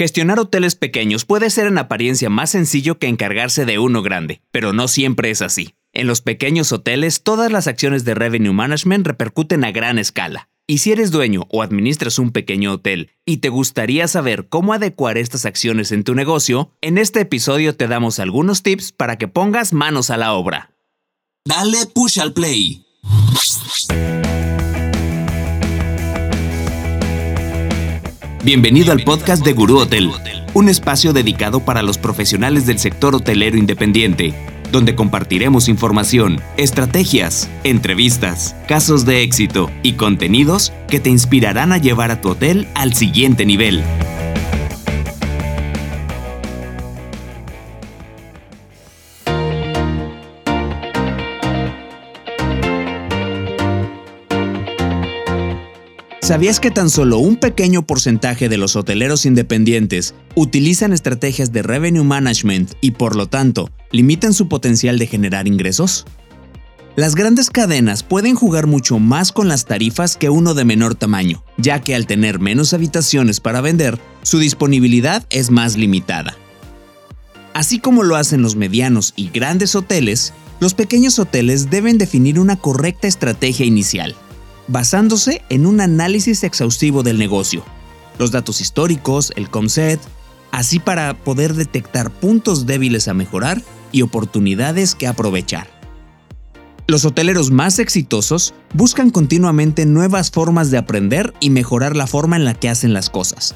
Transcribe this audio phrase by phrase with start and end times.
[0.00, 4.72] Gestionar hoteles pequeños puede ser en apariencia más sencillo que encargarse de uno grande, pero
[4.72, 5.74] no siempre es así.
[5.92, 10.48] En los pequeños hoteles, todas las acciones de revenue management repercuten a gran escala.
[10.66, 15.18] Y si eres dueño o administras un pequeño hotel y te gustaría saber cómo adecuar
[15.18, 19.74] estas acciones en tu negocio, en este episodio te damos algunos tips para que pongas
[19.74, 20.70] manos a la obra.
[21.44, 22.86] Dale push al play.
[28.42, 30.10] Bienvenido al podcast de Gurú Hotel,
[30.54, 34.32] un espacio dedicado para los profesionales del sector hotelero independiente,
[34.72, 42.10] donde compartiremos información, estrategias, entrevistas, casos de éxito y contenidos que te inspirarán a llevar
[42.10, 43.82] a tu hotel al siguiente nivel.
[56.30, 62.04] ¿Sabías que tan solo un pequeño porcentaje de los hoteleros independientes utilizan estrategias de revenue
[62.04, 66.06] management y por lo tanto limitan su potencial de generar ingresos?
[66.94, 71.42] Las grandes cadenas pueden jugar mucho más con las tarifas que uno de menor tamaño,
[71.56, 76.36] ya que al tener menos habitaciones para vender, su disponibilidad es más limitada.
[77.54, 82.54] Así como lo hacen los medianos y grandes hoteles, los pequeños hoteles deben definir una
[82.54, 84.14] correcta estrategia inicial,
[84.70, 87.64] basándose en un análisis exhaustivo del negocio,
[88.18, 90.00] los datos históricos, el COMSET,
[90.52, 95.68] así para poder detectar puntos débiles a mejorar y oportunidades que aprovechar.
[96.86, 102.44] Los hoteleros más exitosos buscan continuamente nuevas formas de aprender y mejorar la forma en
[102.44, 103.54] la que hacen las cosas.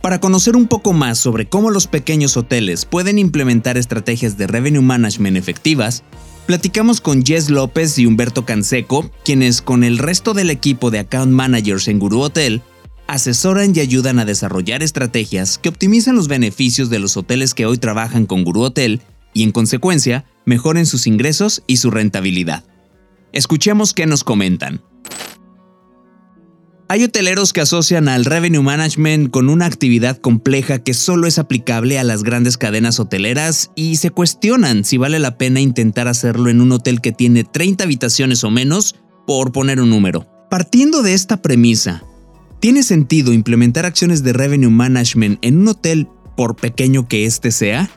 [0.00, 4.82] Para conocer un poco más sobre cómo los pequeños hoteles pueden implementar estrategias de revenue
[4.82, 6.02] management efectivas,
[6.46, 11.32] Platicamos con Jess López y Humberto Canseco, quienes con el resto del equipo de account
[11.32, 12.62] managers en Guru Hotel
[13.06, 17.78] asesoran y ayudan a desarrollar estrategias que optimizan los beneficios de los hoteles que hoy
[17.78, 22.64] trabajan con Guru Hotel y en consecuencia mejoren sus ingresos y su rentabilidad.
[23.32, 24.82] Escuchemos qué nos comentan.
[26.92, 31.98] Hay hoteleros que asocian al revenue management con una actividad compleja que solo es aplicable
[31.98, 36.60] a las grandes cadenas hoteleras y se cuestionan si vale la pena intentar hacerlo en
[36.60, 38.94] un hotel que tiene 30 habitaciones o menos,
[39.26, 40.26] por poner un número.
[40.50, 42.02] Partiendo de esta premisa,
[42.60, 47.88] ¿tiene sentido implementar acciones de revenue management en un hotel por pequeño que éste sea?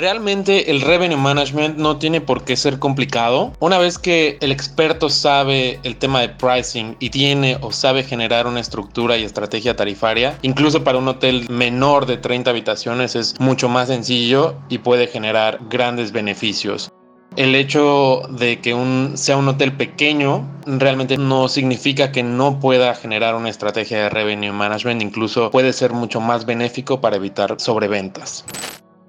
[0.00, 3.52] Realmente el revenue management no tiene por qué ser complicado.
[3.60, 8.46] Una vez que el experto sabe el tema de pricing y tiene o sabe generar
[8.46, 13.68] una estructura y estrategia tarifaria, incluso para un hotel menor de 30 habitaciones es mucho
[13.68, 16.90] más sencillo y puede generar grandes beneficios.
[17.36, 18.74] El hecho de que
[19.16, 24.50] sea un hotel pequeño realmente no significa que no pueda generar una estrategia de revenue
[24.50, 28.46] management, incluso puede ser mucho más benéfico para evitar sobreventas.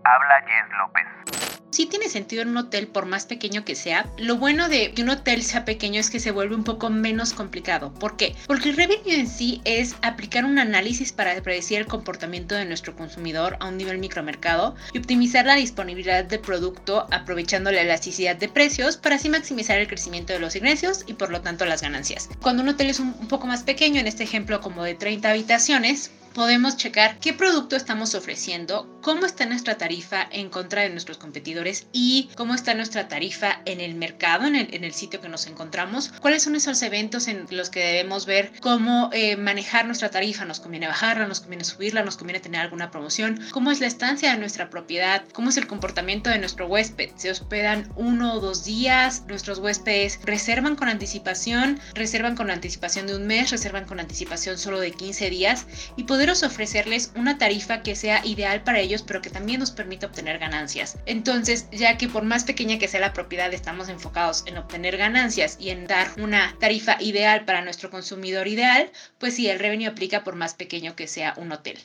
[0.04, 1.52] Habla Jess López.
[1.72, 4.06] Sí tiene sentido en un hotel por más pequeño que sea.
[4.18, 7.34] Lo bueno de que un hotel sea pequeño es que se vuelve un poco menos
[7.34, 7.94] complicado.
[7.94, 8.36] ¿Por qué?
[8.46, 12.94] Porque el revenue en sí es aplicar un análisis para predecir el comportamiento de nuestro
[12.94, 18.50] consumidor a un nivel micromercado y optimizar la disponibilidad de producto aprovechando la elasticidad de
[18.50, 22.30] precios para así maximizar el crecimiento de los ingresos y por lo tanto las ganancias.
[22.42, 26.12] Cuando un hotel es un poco más pequeño, en este ejemplo como de 30 habitaciones,
[26.34, 31.88] podemos checar qué producto estamos ofreciendo, cómo está nuestra tarifa en contra de nuestros competidores
[31.92, 36.44] y cómo está nuestra tarifa en el mercado, en el, sitio que nos encontramos, cuáles
[36.44, 40.88] son esos eventos en los que debemos ver cómo eh, manejar nuestra tarifa, nos conviene
[40.88, 44.70] bajarla, nos conviene subirla, nos conviene tener alguna promoción, cómo es la estancia de nuestra
[44.70, 49.60] propiedad, cómo es el comportamiento de nuestro huésped, se hospedan uno o dos días, nuestros
[49.60, 54.92] huéspedes reservan con anticipación, reservan con anticipación de un mes, reservan con anticipación solo de
[54.92, 55.66] 15 días
[55.96, 60.08] y podemos ofrecerles una tarifa que sea ideal para ellos, pero que también nos permita
[60.08, 60.98] obtener ganancias.
[61.06, 65.58] Entonces, ya que por más pequeña que sea la propiedad, estamos enfocados en obtener ganancias
[65.60, 70.24] y en dar una tarifa ideal para nuestro consumidor ideal, pues sí, el revenue aplica
[70.24, 71.80] por más pequeño que sea un hotel.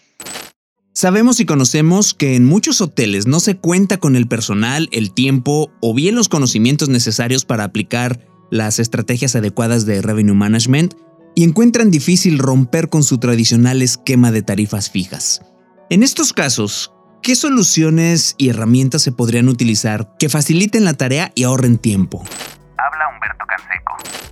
[0.93, 5.71] Sabemos y conocemos que en muchos hoteles no se cuenta con el personal, el tiempo
[5.81, 8.21] o bien los conocimientos necesarios para aplicar
[8.51, 10.95] las estrategias adecuadas de revenue management
[11.37, 15.43] y encuentran difícil romper con su tradicional esquema de tarifas fijas.
[15.91, 16.93] En estos casos,
[17.23, 22.25] ¿qué soluciones y herramientas se podrían utilizar que faciliten la tarea y ahorren tiempo?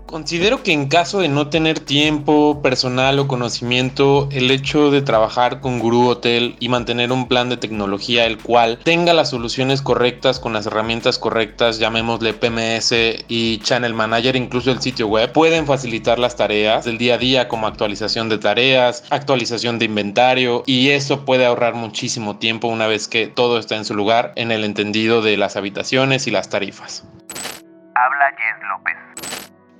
[0.06, 5.60] Considero que en caso de no tener tiempo, personal o conocimiento, el hecho de trabajar
[5.60, 10.38] con Guru Hotel y mantener un plan de tecnología el cual tenga las soluciones correctas
[10.38, 16.20] con las herramientas correctas, llamémosle PMS y Channel Manager, incluso el sitio web, pueden facilitar
[16.20, 21.24] las tareas del día a día como actualización de tareas, actualización de inventario y eso
[21.24, 25.22] puede ahorrar muchísimo tiempo una vez que todo está en su lugar en el entendido
[25.22, 27.04] de las habitaciones y las tarifas.
[27.94, 29.03] Habla Jess López.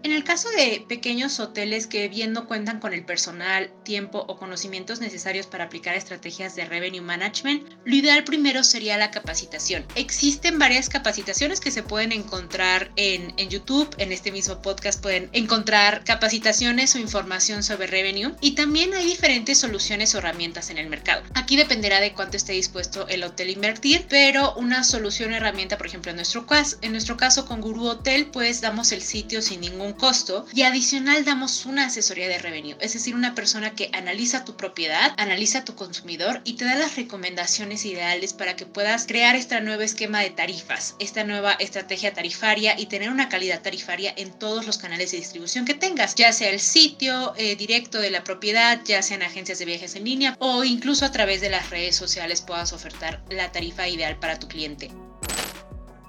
[0.05, 4.37] En el caso de pequeños hoteles que bien no cuentan con el personal, tiempo o
[4.37, 9.87] conocimientos necesarios para aplicar estrategias de revenue management, lo ideal primero sería la capacitación.
[9.95, 15.31] Existen varias capacitaciones que se pueden encontrar en, en YouTube, en este mismo podcast pueden
[15.33, 20.91] encontrar capacitaciones o información sobre revenue y también hay diferentes soluciones o herramientas en el
[20.91, 21.23] mercado.
[21.33, 25.79] Aquí dependerá de cuánto esté dispuesto el hotel a invertir, pero una solución o herramienta,
[25.79, 29.41] por ejemplo, en nuestro caso, en nuestro caso con Guru Hotel, pues damos el sitio
[29.41, 33.91] sin ningún costo y adicional damos una asesoría de revenue, es decir, una persona que
[33.93, 39.07] analiza tu propiedad, analiza tu consumidor y te da las recomendaciones ideales para que puedas
[39.07, 44.13] crear este nuevo esquema de tarifas, esta nueva estrategia tarifaria y tener una calidad tarifaria
[44.17, 48.11] en todos los canales de distribución que tengas, ya sea el sitio eh, directo de
[48.11, 51.71] la propiedad, ya sean agencias de viajes en línea o incluso a través de las
[51.71, 54.91] redes sociales puedas ofertar la tarifa ideal para tu cliente.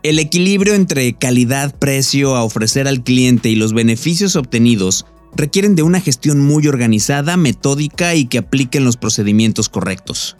[0.05, 5.99] El equilibrio entre calidad-precio a ofrecer al cliente y los beneficios obtenidos requieren de una
[5.99, 10.37] gestión muy organizada, metódica y que apliquen los procedimientos correctos.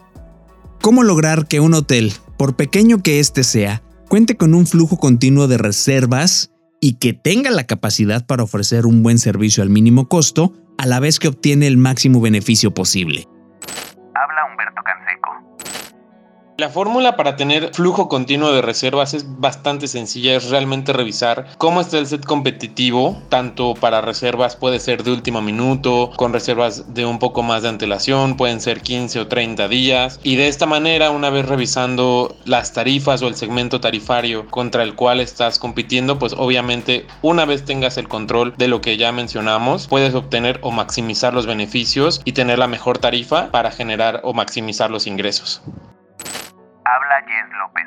[0.80, 5.48] ¿Cómo lograr que un hotel, por pequeño que éste sea, cuente con un flujo continuo
[5.48, 10.52] de reservas y que tenga la capacidad para ofrecer un buen servicio al mínimo costo,
[10.78, 13.26] a la vez que obtiene el máximo beneficio posible?
[16.58, 21.82] La fórmula para tener flujo continuo de reservas es bastante sencilla, es realmente revisar cómo
[21.82, 27.04] está el set competitivo, tanto para reservas puede ser de último minuto, con reservas de
[27.04, 31.10] un poco más de antelación, pueden ser 15 o 30 días, y de esta manera,
[31.10, 36.32] una vez revisando las tarifas o el segmento tarifario contra el cual estás compitiendo, pues
[36.32, 41.34] obviamente una vez tengas el control de lo que ya mencionamos, puedes obtener o maximizar
[41.34, 45.60] los beneficios y tener la mejor tarifa para generar o maximizar los ingresos.
[46.86, 47.86] Habla Jess López.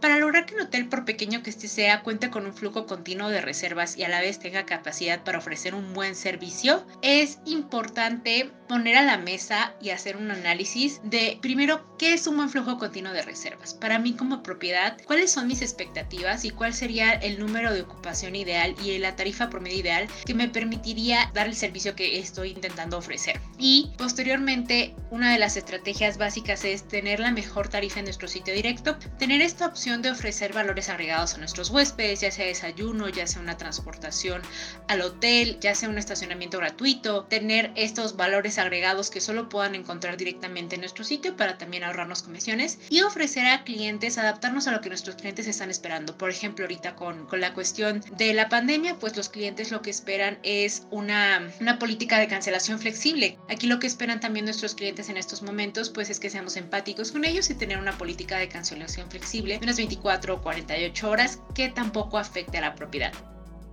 [0.00, 3.28] Para lograr que un hotel, por pequeño que este sea, cuente con un flujo continuo
[3.28, 8.50] de reservas y a la vez tenga capacidad para ofrecer un buen servicio, es importante
[8.68, 12.78] poner a la mesa y hacer un análisis de, primero, qué es un buen flujo
[12.78, 13.74] continuo de reservas.
[13.74, 18.34] Para mí como propiedad, cuáles son mis expectativas y cuál sería el número de ocupación
[18.36, 22.98] ideal y la tarifa promedio ideal que me permitiría dar el servicio que estoy intentando
[22.98, 23.40] ofrecer.
[23.58, 28.54] Y posteriormente, una de las estrategias básicas es tener la mejor tarifa en nuestro sitio
[28.54, 33.26] directo, tener esta opción de ofrecer valores agregados a nuestros huéspedes, ya sea desayuno, ya
[33.26, 34.42] sea una transportación
[34.88, 40.16] al hotel, ya sea un estacionamiento gratuito, tener estos valores agregados que solo puedan encontrar
[40.16, 44.80] directamente en nuestro sitio para también ahorrarnos comisiones y ofrecer a clientes, adaptarnos a lo
[44.80, 46.16] que nuestros clientes están esperando.
[46.16, 49.90] Por ejemplo, ahorita con, con la cuestión de la pandemia, pues los clientes lo que
[49.90, 53.38] esperan es una, una política de cancelación flexible.
[53.48, 57.12] Aquí lo que esperan también nuestros clientes en estos momentos, pues es que seamos empáticos
[57.12, 61.40] con ellos y tener una política de cancelación flexible de unas 24 o 48 horas
[61.54, 63.12] que tampoco afecte a la propiedad.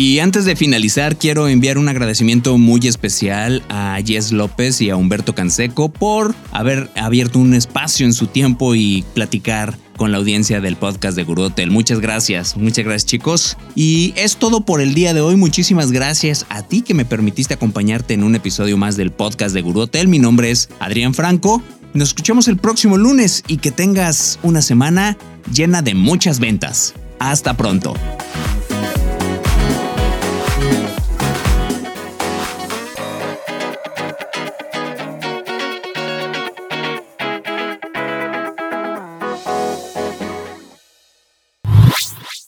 [0.00, 4.96] Y antes de finalizar, quiero enviar un agradecimiento muy especial a Jess López y a
[4.96, 10.60] Humberto Canseco por haber abierto un espacio en su tiempo y platicar con la audiencia
[10.60, 11.72] del podcast de Guru Hotel.
[11.72, 13.56] Muchas gracias, muchas gracias chicos.
[13.74, 15.34] Y es todo por el día de hoy.
[15.34, 19.62] Muchísimas gracias a ti que me permitiste acompañarte en un episodio más del podcast de
[19.62, 20.06] Guru Hotel.
[20.06, 21.60] Mi nombre es Adrián Franco.
[21.92, 25.18] Nos escuchamos el próximo lunes y que tengas una semana
[25.52, 26.94] llena de muchas ventas.
[27.18, 27.94] Hasta pronto.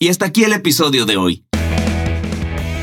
[0.03, 1.45] Y hasta aquí el episodio de hoy.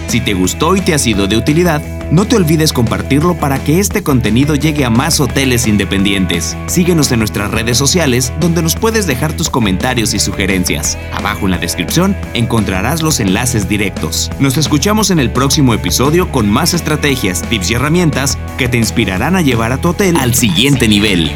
[0.07, 1.81] Si te gustó y te ha sido de utilidad,
[2.11, 6.55] no te olvides compartirlo para que este contenido llegue a más hoteles independientes.
[6.67, 10.95] Síguenos en nuestras redes sociales donde nos puedes dejar tus comentarios y sugerencias.
[11.11, 14.29] Abajo en la descripción encontrarás los enlaces directos.
[14.39, 19.35] Nos escuchamos en el próximo episodio con más estrategias, tips y herramientas que te inspirarán
[19.35, 21.31] a llevar a tu hotel al siguiente nivel.